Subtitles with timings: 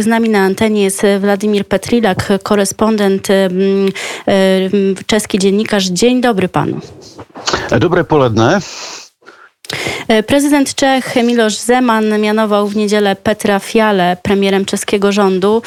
[0.00, 3.28] Z nami na antenie jest Władimir Petrilak, korespondent,
[5.06, 5.84] czeski dziennikarz.
[5.84, 6.80] Dzień dobry panu.
[7.80, 8.60] Dobre poledne.
[10.08, 15.62] E, prezydent Czech Miloš Zeman mianował w niedzielę Petra Fiale premierem czeskiego rządu.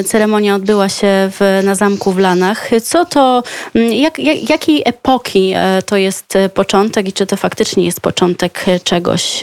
[0.00, 2.70] E, ceremonia odbyła się w, na zamku w Lanach.
[2.82, 3.42] Co to,
[3.74, 9.42] jak, jak, jakiej epoki e, to jest początek i czy to faktycznie jest początek czegoś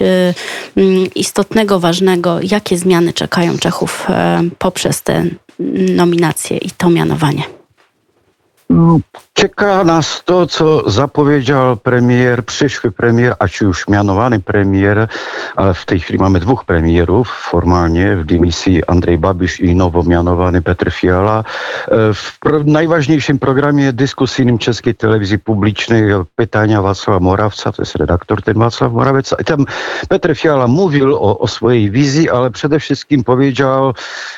[1.16, 2.40] istotnego, ważnego?
[2.44, 4.08] Jakie zmiany czekają Czechów
[4.58, 5.24] poprzez te
[5.96, 7.57] nominacje i to mianowanie?
[9.34, 15.08] Czeka nas to, co zapowiedział premier, przyszły premier, a czy już mianowany premier,
[15.56, 20.62] ale w tej chwili mamy dwóch premierów formalnie w dymisji Andrzej Babisz i nowo mianowany
[20.62, 21.44] Petr Fiala.
[21.88, 26.04] E, w najważniejszym programie dyskusyjnym czeskiej telewizji publicznej
[26.36, 29.66] pytania Wacława Morawca, to jest redaktor ten Wacław Morawiec, i tam
[30.10, 33.94] Petr Fiala mówił o, o swojej wizji, ale wszystkim powiedział,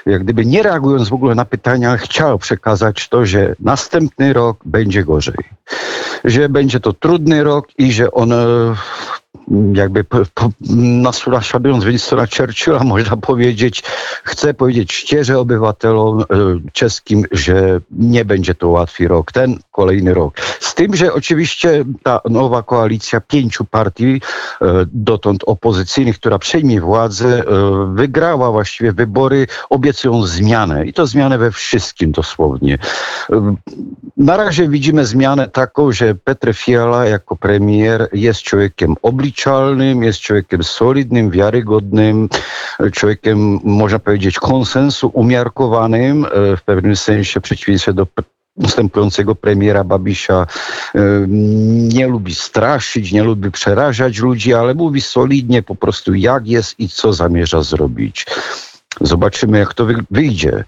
[0.05, 5.35] jak gdyby nie reagując ogóle na pytania, chciał przekazać to, że następny rok będzie gorzej.
[6.23, 8.33] Że będzie to trudny rok i że on
[9.73, 10.05] jakby
[11.01, 13.83] naśladując Winstona Churchilla, można powiedzieć,
[14.23, 16.25] chcę powiedzieć szczerze obywatelom e,
[16.73, 20.33] czeskim, że nie będzie to łatwy rok, ten kolejny rok.
[20.59, 24.21] Z tym, że oczywiście ta nowa koalicja pięciu partii
[24.61, 31.37] e, dotąd opozycyjnych, która przejmie władzę, e, wygrała właściwie wybory, obiecują zmianę i to zmianę
[31.37, 32.77] we wszystkim dosłownie.
[34.17, 40.63] Na razie widzimy zmianę taką, że Petr Fiala jako premier jest człowiekiem obliczalnym, jest człowiekiem
[40.63, 42.29] solidnym, wiarygodnym,
[42.91, 48.07] człowiekiem, można powiedzieć, konsensu umiarkowanym, e, w pewnym sensie w przeciwieństwie do
[48.55, 50.47] ustępującego premiera Babisza
[50.95, 50.99] e,
[51.95, 56.89] nie lubi straszyć, nie lubi przerażać ludzi, ale mówi solidnie po prostu jak jest i
[56.89, 58.25] co zamierza zrobić.
[59.01, 60.63] Zobaczymy, jak to wyjdzie.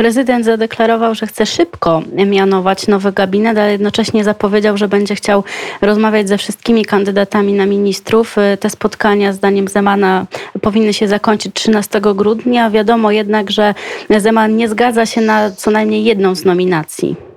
[0.00, 5.44] Prezydent zadeklarował, że chce szybko mianować nowy gabinet, ale jednocześnie zapowiedział, że będzie chciał
[5.82, 8.36] rozmawiać ze wszystkimi kandydatami na ministrów.
[8.60, 10.26] Te spotkania, zdaniem Zemana,
[10.62, 12.70] powinny się zakończyć 13 grudnia.
[12.70, 13.74] Wiadomo jednak, że
[14.18, 17.29] Zeman nie zgadza się na co najmniej jedną z nominacji.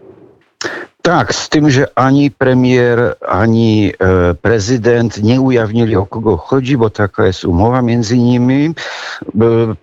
[1.06, 6.90] Tak, z tym, że ani premier, ani e, prezydent nie ujawnili o kogo chodzi, bo
[6.90, 8.66] taka jest umowa między nimi.
[8.66, 8.72] E,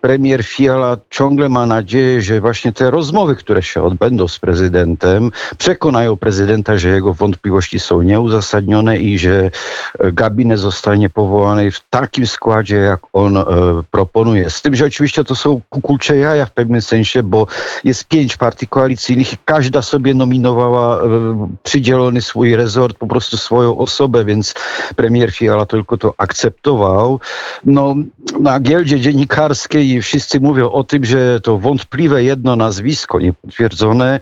[0.00, 6.16] premier Fiala ciągle ma nadzieję, że właśnie te rozmowy, które się odbędą z prezydentem, przekonają
[6.16, 9.50] prezydenta, że jego wątpliwości są nieuzasadnione i że
[9.98, 13.44] e, gabinet zostanie powołany w takim składzie, jak on e,
[13.90, 14.50] proponuje.
[14.50, 17.46] Z tym, że oczywiście to są kukulcze jaja w pewnym sensie, bo
[17.84, 21.09] jest pięć partii koalicyjnych i każda sobie nominowała
[21.62, 24.54] przydzielony swój rezort, po prostu swoją osobę, więc
[24.96, 27.20] premier Fiala tylko to akceptował.
[27.64, 27.94] No,
[28.40, 34.20] na giełdzie dziennikarskiej wszyscy mówią o tym, że to wątpliwe jedno nazwisko, niepotwierdzone,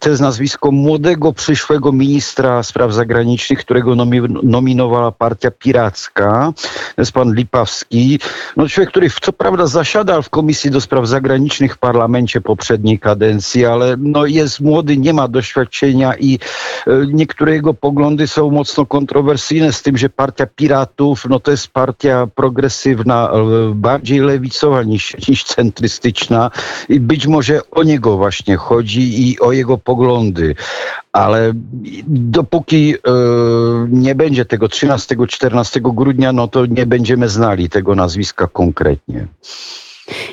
[0.00, 3.94] to jest nazwisko młodego przyszłego ministra spraw zagranicznych, którego
[4.42, 6.52] nominowała partia piracka.
[6.96, 8.20] To jest pan Lipawski.
[8.56, 13.66] No, człowiek, który co prawda zasiadał w Komisji do Spraw Zagranicznych w parlamencie poprzedniej kadencji,
[13.66, 16.38] ale no, jest młody, nie ma doświadczenia i i
[16.86, 21.68] e, niektóre jego poglądy są mocno kontrowersyjne z tym, że partia piratów no to jest
[21.68, 26.50] partia progresywna, e, bardziej lewicowa niż, niż centrystyczna
[26.88, 30.54] i być może o niego właśnie chodzi i o jego poglądy.
[31.12, 31.52] Ale
[32.06, 32.98] dopóki e,
[33.88, 39.26] nie będzie tego 13-14 grudnia, no to nie będziemy znali tego nazwiska konkretnie.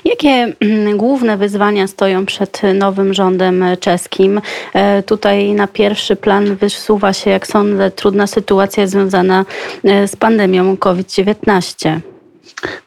[0.05, 4.41] Jakie mm, główne wyzwania stoją przed nowym rządem czeskim?
[4.73, 9.45] E, tutaj na pierwszy plan wysuwa się, jak sądzę, trudna sytuacja związana
[9.83, 11.99] e, z pandemią COVID-19.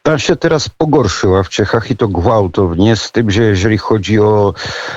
[0.03, 4.55] Ta się teraz pogorszyła w Czechach i to gwałtownie, z tym, że jeżeli chodzi o,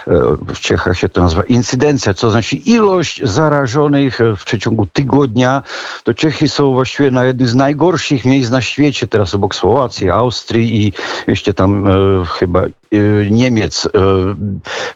[0.08, 0.12] e,
[0.54, 5.64] w Czechach się to nazywa incydencja, co znaczy ilość zarażonych w przeciągu tygodnia,
[6.04, 10.88] to Czechy są właściwie na jednym z najgorszych miejsc na świecie, teraz obok Słowacji, Austrii
[10.88, 10.94] i
[11.28, 12.66] jeszcze tam e, chyba
[13.32, 13.86] Niemiec.
[13.86, 13.90] Y,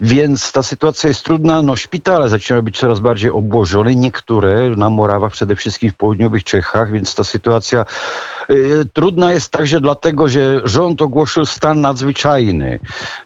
[0.01, 1.61] więc ta sytuacja jest trudna.
[1.61, 3.95] No, szpitale zaczynają być coraz bardziej obłożone.
[3.95, 7.85] Niektóre na Morawach, przede wszystkim w południowych Czechach, więc ta sytuacja
[8.49, 12.79] y, trudna jest także dlatego, że rząd ogłosił stan nadzwyczajny.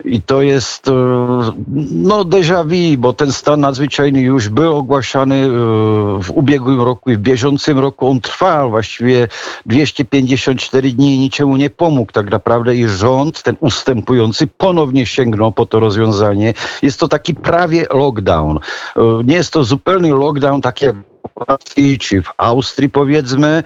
[0.06, 0.86] I to jest
[1.92, 5.50] no déjà vu, bo ten stan nadzwyczajny już był ogłaszany
[6.22, 8.08] w ubiegłym roku i w bieżącym roku.
[8.08, 9.28] On trwał właściwie
[9.66, 15.66] 254 dni i niczemu nie pomógł tak naprawdę i rząd, ten ustępujący, ponownie sięgną po
[15.66, 16.54] to rozwiązanie.
[16.82, 18.58] Jest to taki prawie lockdown.
[18.58, 20.96] E, nie jest to zupełny lockdown, tak jak
[21.36, 23.64] Chorwacji, czy w Austrii powiedzmy.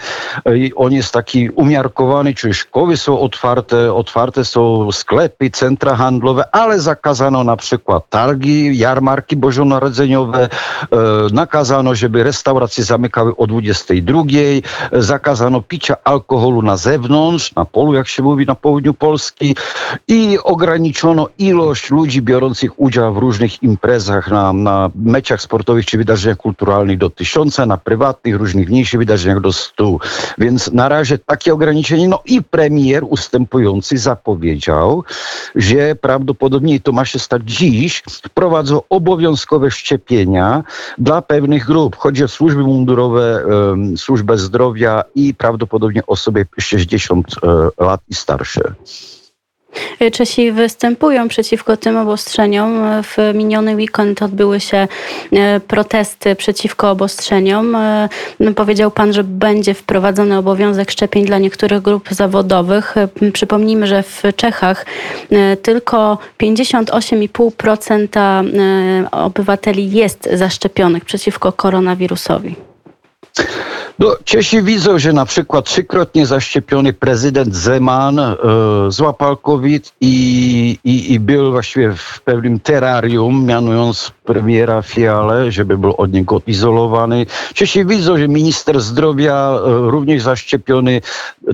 [0.76, 7.44] On jest taki umiarkowany, czyli szkoły są otwarte, otwarte są sklepy, centra handlowe, ale zakazano
[7.44, 10.50] na przykład targi, jarmarki bożonarodzeniowe,
[11.34, 14.24] nakazano, żeby restauracje zamykały o 22,
[14.92, 19.56] zakazano picia alkoholu na zewnątrz, na polu, jak się mówi, na południu Polski
[20.08, 26.38] i ograniczono ilość ludzi biorących udział w różnych imprezach, na, na meciach sportowych czy wydarzeniach
[26.38, 30.00] kulturalnych do tysiąca, na prywatnych, różnych mniejszych wydarzeniach do stu.
[30.38, 32.08] Więc na razie takie ograniczenie.
[32.08, 35.04] No i premier ustępujący zapowiedział,
[35.56, 40.64] że prawdopodobnie to ma się stać dziś, wprowadzą obowiązkowe szczepienia
[40.98, 41.96] dla pewnych grup.
[41.96, 43.44] Chodzi o służby mundurowe,
[43.98, 48.62] służbę zdrowia i prawdopodobnie osoby 60 e, lat i starsze.
[50.12, 52.82] Czesi występują przeciwko tym obostrzeniom.
[53.04, 54.88] W miniony weekend odbyły się
[55.32, 57.76] e, protesty przeciwko obostrzeniom.
[57.76, 58.10] E,
[58.56, 62.96] powiedział pan, że będzie wprowadzony obowiązek szczepień dla niektórych grup zawodowych.
[63.34, 64.86] Przypomnijmy, że w Czechach
[65.62, 72.71] tylko 58,5% obywateli jest zaszczepionych przeciwko koronawirusowi.
[74.00, 78.36] No, Czesi widzą, że na przykład trzykrotnie zaszczepiony prezydent Zeman e,
[78.88, 85.94] złapał COVID i, i, i był właściwie w pewnym terrarium, mianując premiera Fiale, żeby był
[85.98, 87.26] od niego izolowany.
[87.54, 89.60] Czesi widzą, że minister zdrowia e,
[89.92, 91.02] również zaszczepiony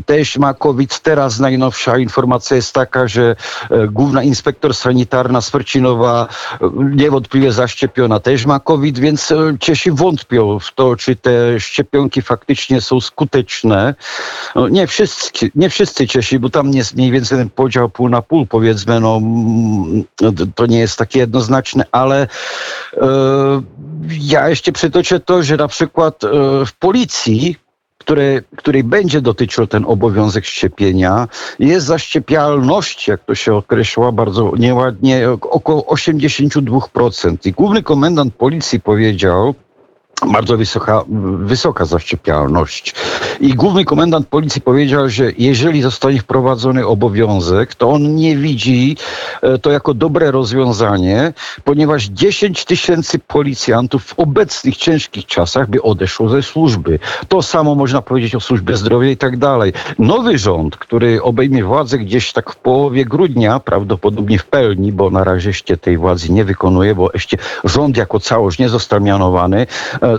[0.05, 0.99] też ma COVID.
[0.99, 3.35] Teraz najnowsza informacja jest taka, że
[3.69, 6.27] e, główna inspektor sanitarna Swercinowa
[6.61, 12.81] e, niewątpliwie zaszczepiona też ma COVID, więc Czesi wątpią w to, czy te szczepionki faktycznie
[12.81, 13.95] są skuteczne.
[14.71, 16.07] Nie, wszyscy, nie wszyscy
[16.39, 19.21] bo tam jest mniej więcej ten podział pół na pół, powiedzmy, no,
[20.55, 22.27] to nie jest takie jednoznaczne, ale
[24.09, 26.27] ja jeszcze przytoczę to, że na przykład e,
[26.65, 27.55] w policji
[28.07, 31.27] które, której będzie dotyczył ten obowiązek szczepienia,
[31.59, 37.47] jest zaszczepialność, jak to się określa bardzo nieładnie, około 82%.
[37.47, 39.55] I główny komendant policji powiedział,
[40.25, 41.03] bardzo wysoka,
[41.39, 42.95] wysoka zaszczepialność.
[43.39, 48.97] I główny komendant policji powiedział, że jeżeli zostanie wprowadzony obowiązek, to on nie widzi
[49.41, 51.33] e, to jako dobre rozwiązanie,
[51.63, 56.99] ponieważ 10 tysięcy policjantów w obecnych ciężkich czasach by odeszło ze służby.
[57.27, 59.73] To samo można powiedzieć o służbie zdrowia i tak dalej.
[59.99, 65.23] Nowy rząd, który obejmie władzę gdzieś tak w połowie grudnia, prawdopodobnie w pełni, bo na
[65.23, 69.67] razie jeszcze tej władzy nie wykonuje, bo jeszcze rząd jako całość nie został mianowany,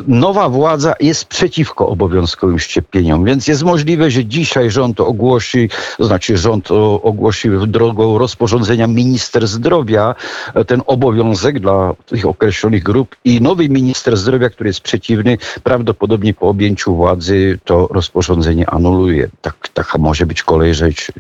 [0.07, 6.39] nowa władza jest przeciwko obowiązkowym szczepieniom, więc jest możliwe, że dzisiaj rząd ogłosi, to znaczy
[6.39, 6.69] rząd
[7.03, 10.15] ogłosi drogą rozporządzenia minister zdrowia
[10.55, 16.35] e, ten obowiązek dla tych określonych grup i nowy minister zdrowia, który jest przeciwny, prawdopodobnie
[16.35, 19.29] po objęciu władzy to rozporządzenie anuluje.
[19.41, 21.13] Tak, taka może być kolej rzeczy.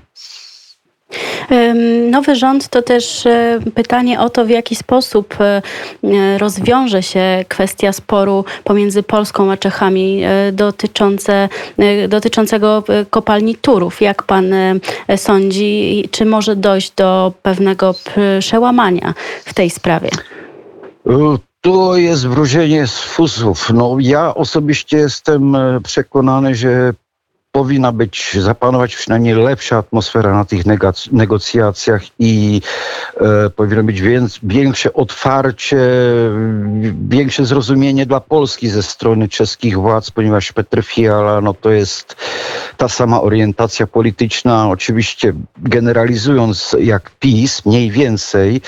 [2.10, 5.62] Nowy rząd to też e, pytanie o to, w jaki sposób e,
[6.05, 10.22] e, rozwiąże się kwestia sporu pomiędzy Polską a Czechami
[10.52, 11.49] dotyczące,
[12.08, 14.00] dotyczącego kopalni Turów.
[14.00, 14.55] Jak pan
[15.16, 17.94] sądzi, czy może dojść do pewnego
[18.38, 19.14] przełamania
[19.44, 20.10] w tej sprawie?
[21.60, 23.70] To jest wróżenie z fusów.
[23.75, 26.93] No, ja osobiście jestem przekonany, że
[27.58, 30.62] powinna być, zapanować przynajmniej lepsza atmosfera na tych
[31.12, 32.60] negocjacjach i
[33.20, 35.79] e, powinno być więc, większe otwarcie,
[37.08, 42.17] większe zrozumienie dla Polski ze strony czeskich władz, ponieważ Petr Fiala, no to jest
[42.77, 48.60] ta sama orientacja polityczna, oczywiście generalizując jak PiS, mniej więcej,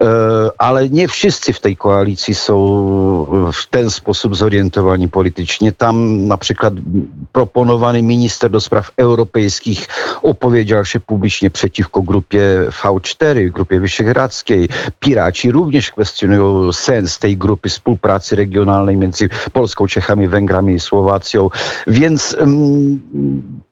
[0.00, 0.06] e,
[0.58, 2.54] ale nie wszyscy w tej koalicji są
[3.52, 5.72] w ten sposób zorientowani politycznie.
[5.72, 6.74] Tam na przykład
[7.32, 8.17] proponowany minister
[8.50, 9.86] do spraw europejskich
[10.22, 12.40] opowiedział się publicznie przeciwko grupie
[12.82, 14.68] V4, grupie wyszehradzkiej.
[15.00, 21.50] Piraci również kwestionują sens tej grupy współpracy regionalnej między Polską, Czechami, Węgrami i Słowacją.
[21.86, 23.00] Więc mm,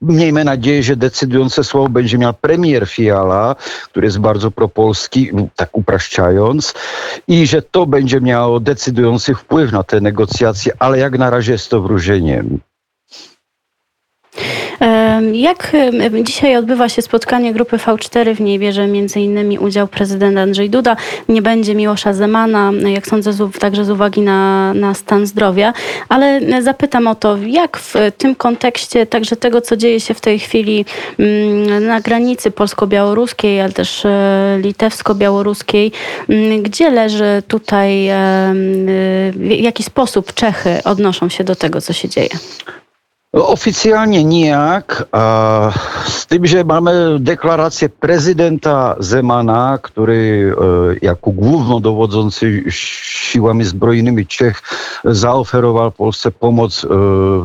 [0.03, 6.75] miejmy nadzieję, że decydujące słowo będzie miał premier Fiala, który jest bardzo propolski, tak upraszczając,
[7.29, 11.71] i że to będzie miało decydujący wpływ na te negocjacje, ale jak na razie jest
[11.71, 12.61] to wróżeniem.
[15.33, 15.77] Jak
[16.23, 19.59] dzisiaj odbywa się spotkanie grupy V4, w niej bierze m.in.
[19.59, 20.97] udział prezydent Andrzej Duda,
[21.29, 25.73] nie będzie Miłosza Zemana, jak sądzę także z uwagi na, na stan zdrowia,
[26.09, 30.39] ale zapytam o to, jak w tym kontekście także tego, co dzieje się w tej
[30.39, 30.85] chwili
[31.19, 35.93] mm, na granicy polsko-białoruskiej, ale też e, litewsko-białoruskiej,
[36.29, 38.09] mm, gdzie leży tutaj,
[39.33, 42.29] w jaki sposób Czechy odnoszą się do tego, co się dzieje?
[43.37, 45.05] Oficjalnie nijak,
[46.09, 54.63] z tym, że mamy deklarację prezydenta Zemana, który e, jako głównodowodzący siłami zbrojnymi Czech
[55.05, 56.89] zaoferował Polsce pomoc e,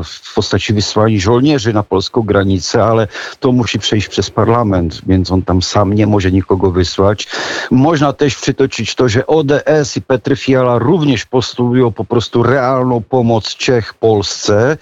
[0.03, 3.07] w postaci wysłania żołnierzy na polską granicę, ale
[3.39, 7.27] to musi przejść przez parlament, więc on tam sam nie może nikogo wysłać.
[7.71, 13.55] Można też przytoczyć to, że ODS i Petr Fiala również postulują po prostu realną pomoc
[13.55, 14.77] Czech Polsce,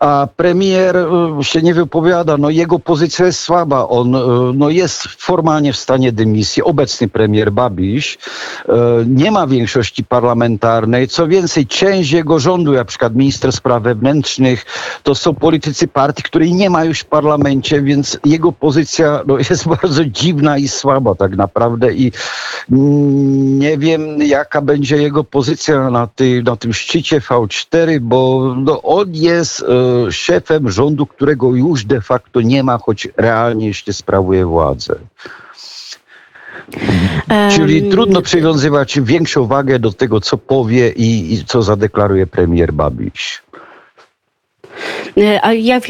[0.00, 4.20] a premier e, się nie wypowiada, no jego pozycja jest słaba, on e,
[4.54, 8.18] no jest formalnie w stanie dymisji, obecny premier Babiś
[8.68, 8.72] e,
[9.06, 14.64] nie ma większości parlamentarnej, co więcej część jego rządu, na przykład minister spraw wewnętrznych,
[15.02, 19.68] to są politycy partii, której nie ma już w parlamencie, więc jego pozycja no, jest
[19.68, 21.94] bardzo dziwna i słaba tak naprawdę.
[21.94, 22.12] I
[23.58, 29.14] nie wiem jaka będzie jego pozycja na, ty, na tym szczycie V4, bo no, on
[29.14, 29.64] jest
[30.16, 34.96] szefem rządu, którego już de facto nie ma, choć realnie jeszcze sprawuje władzę.
[37.50, 43.42] Czyli trudno przywiązywać większą wagę do tego, co powie i, i co zadeklaruje premier Babiś.
[45.18, 45.82] E, a jak,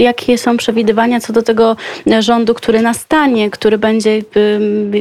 [0.00, 1.76] jakie są przewidywania co do tego
[2.20, 4.22] rządu, który nastanie, który będzie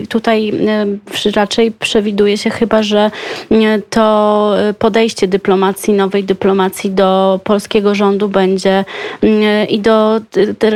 [0.10, 0.54] tutaj
[1.36, 3.12] raczej przewiduje się chyba, że
[3.90, 8.86] to podejście dyplomacji, nowej dyplomacji do polskiego rządu będzie
[9.70, 10.22] i do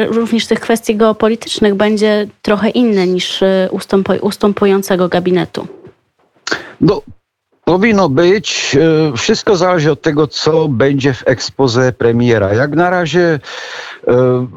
[0.08, 3.70] również tych kwestii geopolitycznych będzie trochę inne niż e,
[4.22, 5.68] ustępującego gabinetu.
[6.82, 7.02] No,
[7.64, 8.78] Powinno być.
[9.12, 12.54] E, wszystko zależy od tego, co będzie w ekspoze premiera.
[12.54, 13.40] Jak na razie
[14.08, 14.48] e,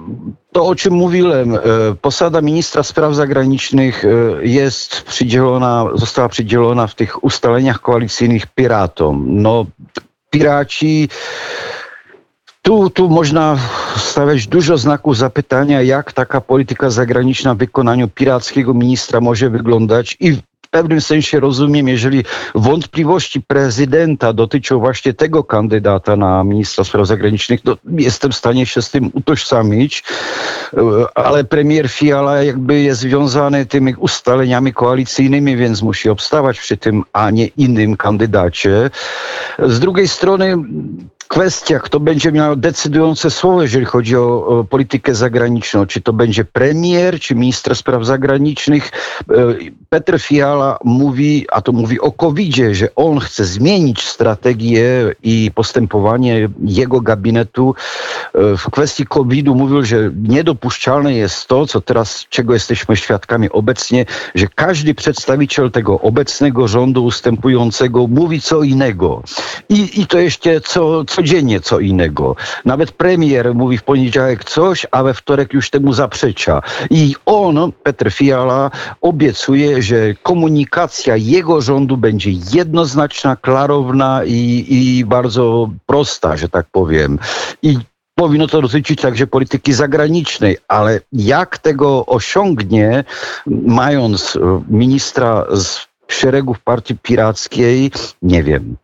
[0.53, 1.61] to, o czym mówiłem, e,
[2.01, 4.05] posada ministra spraw zagranicznych
[4.43, 9.25] jest przydzielona, została przydzielona w tych ustaleniach koalicyjnych piratom.
[9.29, 9.67] No,
[10.31, 11.09] piraci
[12.65, 13.59] tu, tu można
[13.97, 20.37] stawiać dużo znaków zapytania, jak taka polityka zagraniczna w wykonaniu pirackiego ministra może wyglądać i
[20.75, 27.77] pewnym sensie rozumiem, jeżeli wątpliwości prezydenta dotyczą właśnie tego kandydata na ministra spraw zagranicznych, to
[27.85, 30.05] jestem w stanie się z tym utożsamić,
[31.15, 37.31] ale premier Fiala jakby jest związany tymi ustaleniami koalicyjnymi, więc musi obstawać przy tym, a
[37.31, 38.91] nie innym kandydacie.
[39.59, 40.57] Z drugiej strony
[41.29, 45.87] kwestia, kto będzie miał decydujące słowo, jeżeli chodzi o, o, politykę zagraniczną.
[45.87, 48.93] Czy to będzie premier, czy minister spraw zagranicznych.
[49.95, 56.49] Petr Fiala mówi, a to mówi o covid że on chce zmienić strategię i postępowanie
[56.65, 57.75] jego gabinetu
[58.35, 59.55] e, w kwestii COVID-u.
[59.55, 66.01] Mówił, że niedopuszczalne jest to, co teraz, czego jesteśmy świadkami obecnie, że każdy przedstawiciel tego
[66.01, 69.23] obecnego rządu ustępującego mówi co innego.
[69.69, 72.37] I, i to jeszcze co codziennie co innego.
[72.65, 76.63] Nawet premier mówi w poniedziałek coś, a we wtorek już temu zaprzecza.
[76.91, 78.71] I on, Petr Fiala,
[79.01, 87.19] obiecuje, że komunikacja jego rządu będzie jednoznaczna, klarowna i, i bardzo prosta, że tak powiem.
[87.63, 87.79] I
[88.17, 93.05] Powinno to dotyczyć także polityki zagranicznej, ale jak tego osiągnie,
[93.47, 94.39] mając
[94.69, 97.91] ministra z szeregów partii pirackiej,
[98.23, 98.77] nie wiem.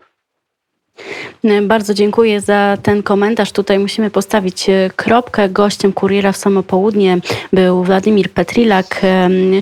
[1.63, 3.53] Bardzo dziękuję za ten komentarz.
[3.53, 5.49] Tutaj musimy postawić e, kropkę.
[5.49, 7.19] Gościem Kuriera w samo południe
[7.53, 9.01] był Władimir Petrilak,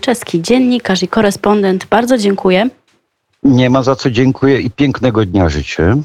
[0.01, 1.87] czeski dziennikarz i korespondent.
[1.91, 2.69] Bardzo dziękuję.
[3.43, 6.03] Nie ma za co dziękuję i pięknego dnia życzę.